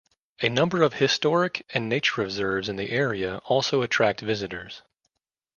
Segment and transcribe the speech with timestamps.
[0.41, 4.81] A number of historic and nature reserves in the area also attract visitors.